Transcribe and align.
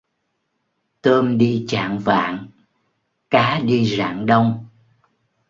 Tôm 1.01 1.37
đi 1.37 1.65
chạng 1.67 1.99
vạng, 1.99 2.47
cá 3.29 3.59
đi 3.59 3.85
rạng 3.97 4.25
đông. 4.25 4.65